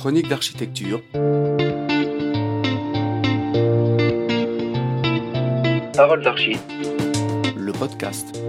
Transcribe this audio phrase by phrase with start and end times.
[0.00, 1.02] Chronique d'architecture.
[5.94, 6.56] Parole d'archi.
[7.54, 8.40] Le podcast.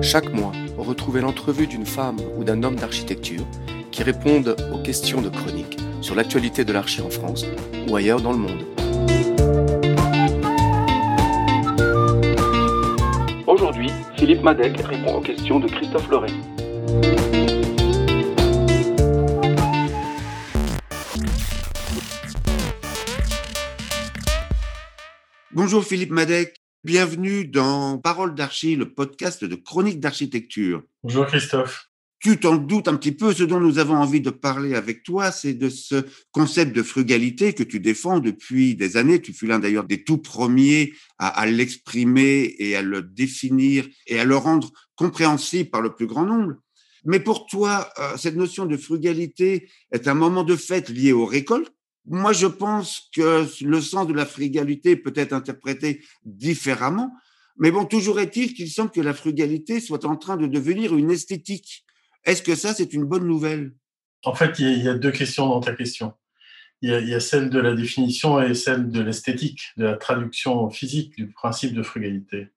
[0.00, 3.44] Chaque mois, retrouvez l'entrevue d'une femme ou d'un homme d'architecture
[3.90, 7.44] qui répondent aux questions de chronique sur l'actualité de l'archi en France
[7.86, 8.64] ou ailleurs dans le monde.
[13.46, 17.43] Aujourd'hui, Philippe Madec répond aux questions de Christophe Loret.
[25.54, 30.82] Bonjour Philippe Madec, bienvenue dans Parole d'Archi, le podcast de chronique d'architecture.
[31.04, 31.90] Bonjour Christophe.
[32.18, 35.30] Tu t'en doutes un petit peu, ce dont nous avons envie de parler avec toi,
[35.30, 39.22] c'est de ce concept de frugalité que tu défends depuis des années.
[39.22, 44.18] Tu fus l'un d'ailleurs des tout premiers à, à l'exprimer et à le définir et
[44.18, 46.54] à le rendre compréhensible par le plus grand nombre.
[47.04, 51.26] Mais pour toi, euh, cette notion de frugalité est un moment de fête lié aux
[51.26, 51.73] récoltes
[52.06, 57.12] moi, je pense que le sens de la frugalité peut être interprété différemment.
[57.56, 61.10] Mais bon, toujours est-il qu'il semble que la frugalité soit en train de devenir une
[61.10, 61.84] esthétique.
[62.24, 63.72] Est-ce que ça, c'est une bonne nouvelle?
[64.24, 66.14] En fait, il y a deux questions dans ta question.
[66.82, 71.16] Il y, a, celle de la définition et celle de l'esthétique, de la traduction physique
[71.16, 72.48] du principe de frugalité.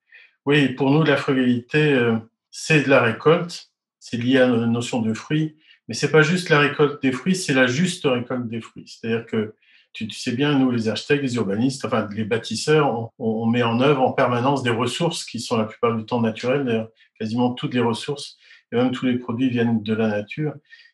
[0.46, 2.18] Oui, pour nous, la frugalité, euh,
[2.52, 5.56] c'est de la récolte, c'est lié à la notion de fruit,
[5.88, 8.86] mais c'est pas juste la récolte des fruits, c'est la juste récolte des fruits.
[8.88, 9.56] C'est-à-dire que
[9.94, 14.02] tu, sais bien, nous, les architectes, les urbanistes, enfin les bâtisseurs, on, met en œuvre
[14.02, 16.88] en permanence des ressources qui sont la plupart du temps naturelles.
[17.20, 18.38] Quasiment toutes les ressources
[18.72, 20.54] et même tous les produits viennent de la nature.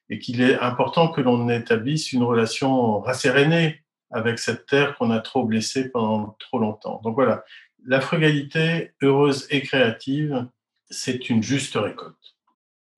[0.10, 5.20] Et qu'il est important que l'on établisse une relation rassérénée avec cette terre qu'on a
[5.20, 7.02] trop blessée pendant trop longtemps.
[7.04, 7.44] Donc voilà,
[7.86, 10.48] la frugalité heureuse et créative,
[10.90, 12.23] c'est une juste récolte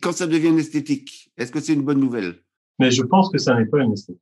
[0.02, 2.36] quand ça devient une esthétique Est-ce que c'est une bonne nouvelle?
[2.80, 4.22] Mais je pense que ça n'est pas une esthétique.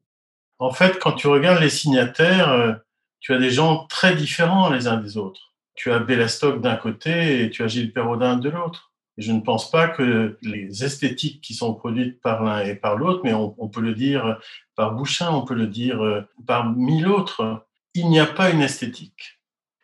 [0.59, 2.73] En fait, quand tu regardes les signataires, euh,
[3.19, 5.53] tu as des gens très différents les uns des autres.
[5.75, 8.91] Tu as Bellastock d'un côté et tu as Gilles Perrodin de l'autre.
[9.17, 13.21] Je ne pense pas que les esthétiques qui sont produites par l'un et par l'autre,
[13.23, 14.39] mais on, on, peut le dire
[14.75, 18.61] par Bouchin, on peut le dire euh, par mille autres, il n'y a pas une
[18.61, 19.39] esthétique.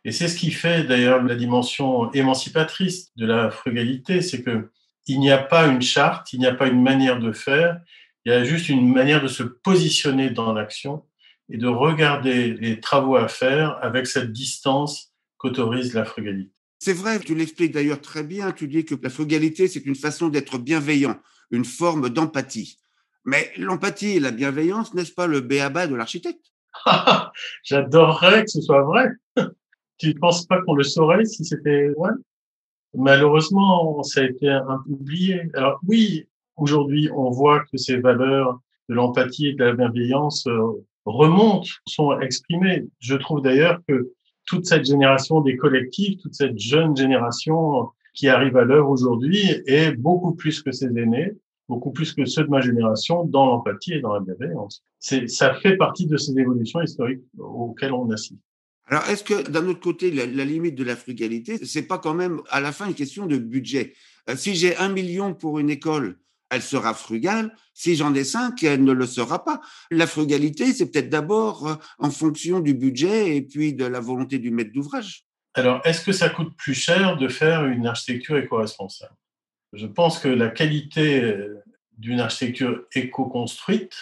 [0.06, 4.71] Et c'est ce qui fait d'ailleurs la dimension émancipatrice de la frugalité, c'est que
[5.09, 7.81] il n'y a pas une charte, il n'y a pas une manière de faire,
[8.25, 11.03] il y a juste une manière de se positionner dans l'action
[11.49, 16.51] et de regarder les travaux à faire avec cette distance qu'autorise la frugalité.
[16.77, 20.29] C'est vrai, tu l'expliques d'ailleurs très bien, tu dis que la frugalité, c'est une façon
[20.29, 21.19] d'être bienveillant,
[21.51, 22.77] une forme d'empathie.
[23.25, 26.53] Mais l'empathie et la bienveillance, n'est-ce pas le béaba de l'architecte?
[27.63, 29.09] J'adorerais que ce soit vrai.
[29.97, 32.11] tu ne penses pas qu'on le saurait si c'était vrai?
[32.95, 35.44] Malheureusement, ça a été un peu oublié.
[35.53, 36.25] Alors oui,
[36.57, 42.19] aujourd'hui, on voit que ces valeurs de l'empathie et de la bienveillance euh, remontent, sont
[42.19, 42.88] exprimées.
[43.00, 44.11] Je trouve d'ailleurs que
[44.45, 49.91] toute cette génération des collectifs, toute cette jeune génération qui arrive à l'heure aujourd'hui est
[49.91, 51.33] beaucoup plus que ses aînés,
[51.67, 54.83] beaucoup plus que ceux de ma génération dans l'empathie et dans la bienveillance.
[55.00, 58.41] Ça fait partie de ces évolutions historiques auxquelles on assiste.
[58.89, 62.41] Alors, est-ce que d'un autre côté, la, limite de la frugalité, c'est pas quand même
[62.50, 63.94] à la fin une question de budget?
[64.29, 66.17] Euh, Si j'ai un million pour une école,
[66.50, 67.55] elle sera frugale.
[67.75, 69.61] Si j'en ai cinq, elle ne le sera pas.
[69.91, 74.39] La frugalité, c'est peut-être d'abord euh, en fonction du budget et puis de la volonté
[74.39, 75.25] du maître d'ouvrage.
[75.53, 79.16] Alors, est-ce que ça coûte plus cher de faire une architecture éco-responsable?
[79.73, 81.59] Je pense que la qualité euh,
[82.00, 83.94] d'une architecture éco-construite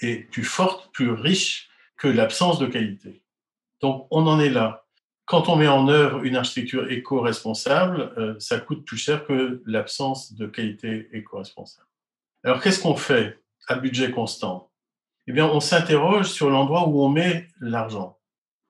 [0.00, 3.22] est plus forte, plus riche que l'absence de qualité.
[3.86, 4.84] Donc, on en est là.
[5.26, 10.32] Quand on met en œuvre une architecture éco-responsable, euh, ça coûte plus cher que l'absence
[10.32, 11.86] de qualité éco-responsable.
[12.42, 14.72] Alors, qu'est-ce qu'on fait à budget constant?
[15.28, 18.18] Eh bien, on s'interroge sur l'endroit où on met l'argent.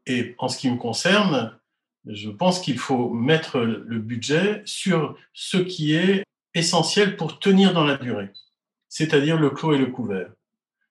[0.04, 1.59] Et en ce qui me concerne,
[2.04, 7.84] je pense qu'il faut mettre le budget sur ce qui est essentiel pour tenir dans
[7.84, 8.33] la durée,
[8.91, 10.28] c'est-à-dire le clos et le couvert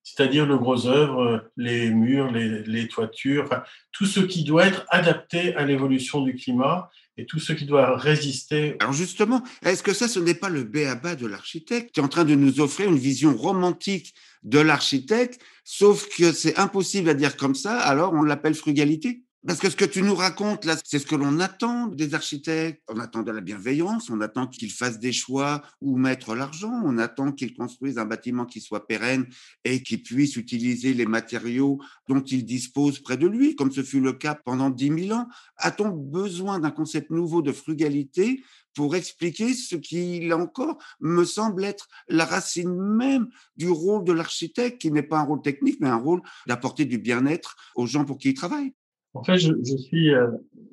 [0.05, 3.49] c'est-à-dire le gros œuvre, les murs, les, toitures,
[3.91, 7.97] tout ce qui doit être adapté à l'évolution du climat et tout ce qui doit
[7.97, 8.75] résister.
[8.81, 12.07] Alors justement, est-ce que ça, ce n'est pas le béaba de l'architecte qui est en
[12.07, 14.13] train de nous offrir une vision romantique
[14.43, 19.24] de l'architecte, sauf que c'est impossible à dire comme ça, alors on l'appelle frugalité?
[19.47, 22.81] Parce que ce que tu nous racontes là, c'est ce que l'on attend des architectes.
[22.89, 26.97] On attend de la bienveillance, on attend qu'ils fassent des choix où mettre l'argent, on
[26.97, 29.27] attend qu'ils construisent un bâtiment qui soit pérenne
[29.63, 33.99] et qui puisse utiliser les matériaux dont il dispose près de lui, comme ce fut
[33.99, 35.27] le cas pendant 10 000 ans.
[35.57, 38.43] A-t-on besoin d'un concept nouveau de frugalité
[38.73, 44.11] pour expliquer ce qui, là encore, me semble être la racine même du rôle de
[44.11, 48.05] l'architecte, qui n'est pas un rôle technique, mais un rôle d'apporter du bien-être aux gens
[48.05, 48.73] pour qui il travaille?
[49.15, 50.27] En fait, je, suis euh,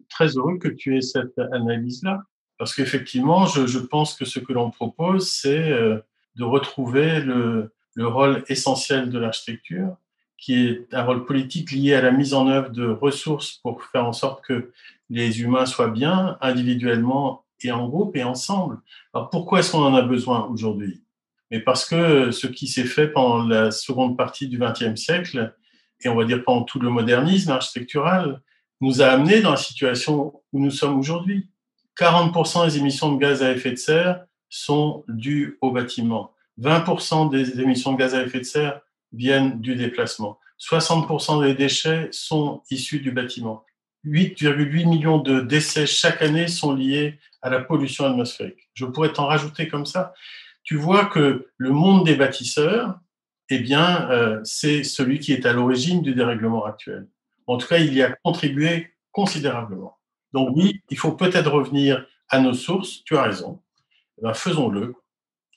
[0.08, 2.22] très heureux que tu aies cette analyse-là,
[2.58, 5.98] parce qu'effectivement, je, pense que ce que l'on propose, c'est euh,
[6.36, 9.96] de retrouver le, le rôle essentiel de l'architecture,
[10.36, 14.06] qui est un rôle politique lié à la mise en œuvre de ressources pour faire
[14.06, 14.72] en sorte que
[15.08, 18.78] les humains soient bien individuellement et en groupe et ensemble.
[19.14, 21.04] Alors pourquoi est-ce qu'on en a besoin aujourd'hui?
[21.50, 25.54] Mais parce que ce qui s'est fait pendant la seconde partie du XXe siècle,
[26.02, 28.40] et on va dire pendant tout le modernisme architectural,
[28.81, 31.49] nous a amené dans la situation où nous sommes aujourd'hui.
[31.99, 36.34] 40% des émissions de gaz à effet de serre sont dues au bâtiment.
[36.60, 38.81] 20% des émissions de gaz à effet de serre
[39.12, 40.38] viennent du déplacement.
[40.58, 43.64] 60% des déchets sont issus du bâtiment.
[44.04, 48.69] 8,8 millions de décès chaque année sont liés à la pollution atmosphérique.
[48.75, 50.12] Je pourrais t'en rajouter comme ça.
[50.64, 52.99] Tu vois que le monde des bâtisseurs,
[53.54, 57.08] eh bien, euh, c'est celui qui est à l'origine du dérèglement actuel.
[57.46, 59.99] En tout cas, il y a contribué considérablement.
[60.32, 63.60] Donc oui, il faut peut-être revenir à nos sources, tu as raison.
[64.25, 64.94] Eh faisons-le.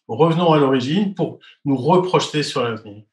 [0.08, 3.04] Revenons à l'origine pour nous reprojeter sur l'avenir.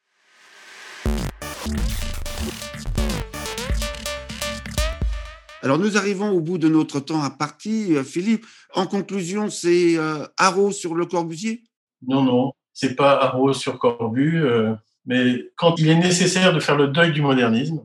[5.63, 7.95] Alors nous arrivons au bout de notre temps à partie.
[7.95, 8.45] Euh, Philippe,
[8.75, 11.63] en conclusion, c'est euh, Haro sur le Corbusier?
[12.05, 14.75] Non, non, c'est pas Haro sur Corbu, euh,
[15.07, 17.85] mais quand il est nécessaire de faire le deuil du modernisme,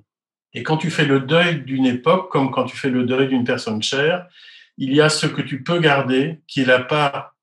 [0.53, 3.43] et quand tu fais le deuil d'une époque, comme quand tu fais le deuil d'une
[3.43, 4.27] personne chère,
[4.77, 7.35] il y a ce que tu peux garder, qui est la part,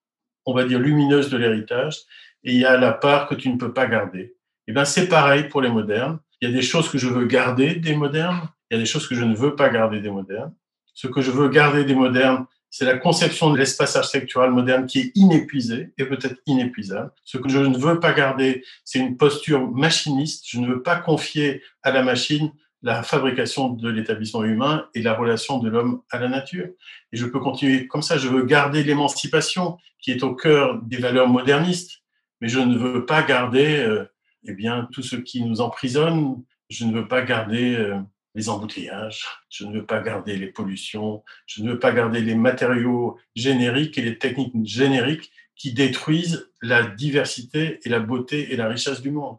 [0.46, 1.98] on va dire, lumineuse de l'héritage,
[2.44, 4.20] et il y a la part que tu ne peux pas garder.
[4.66, 6.18] Et eh bien c'est pareil pour les modernes.
[6.40, 8.86] Il y a des choses que je veux garder des modernes, il y a des
[8.86, 10.54] choses que je ne veux pas garder des modernes.
[10.94, 12.46] Ce que je veux garder des modernes,
[12.76, 17.12] c'est la conception de l'espace architectural moderne qui est inépuisé et peut-être inépuisable.
[17.22, 20.46] Ce que je ne veux pas garder, c'est une posture machiniste.
[20.48, 22.50] Je ne veux pas confier à la machine
[22.82, 26.66] la fabrication de l'établissement humain et la relation de l'homme à la nature.
[27.12, 28.18] Et je peux continuer comme ça.
[28.18, 32.02] Je veux garder l'émancipation qui est au cœur des valeurs modernistes,
[32.40, 34.04] mais je ne veux pas garder euh,
[34.48, 36.42] eh bien, tout ce qui nous emprisonne.
[36.70, 38.00] Je ne veux pas garder euh,
[38.34, 42.34] les embouteillages, je ne veux pas garder les pollutions, je ne veux pas garder les
[42.34, 48.68] matériaux génériques et les techniques génériques qui détruisent la diversité et la beauté et la
[48.68, 49.36] richesse du monde.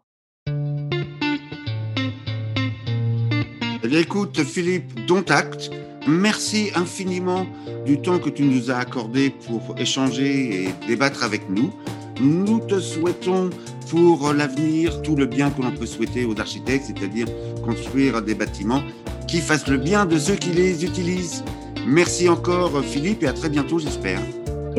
[3.84, 5.70] Eh écoute, Philippe, dont acte.
[6.08, 7.48] Merci infiniment
[7.86, 11.74] du temps que tu nous as accordé pour échanger et débattre avec nous.
[12.22, 13.50] Nous te souhaitons
[13.90, 17.28] pour l'avenir tout le bien que l'on peut souhaiter aux architectes, c'est-à-dire
[17.64, 18.82] construire des bâtiments
[19.28, 21.44] qui fassent le bien de ceux qui les utilisent.
[21.86, 24.20] Merci encore Philippe et à très bientôt j'espère.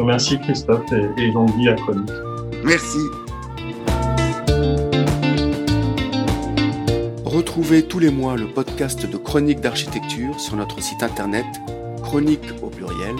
[0.04, 2.10] Merci Christophe et, longue vie à Chronique.
[2.64, 2.98] Merci.
[7.24, 11.46] Retrouvez tous les mois le podcast de Chronique d'architecture sur notre site internet
[12.02, 13.16] chronique au pluriel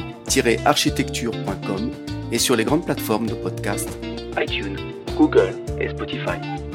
[0.64, 1.90] architecture.com
[2.32, 3.88] et sur les grandes plateformes de podcast
[4.38, 4.76] iTunes,
[5.17, 6.65] Google et Spotify.